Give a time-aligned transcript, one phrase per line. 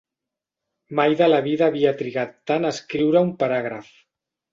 [0.99, 3.93] Mai de la vida havia trigat tant a escriure un paràgraf.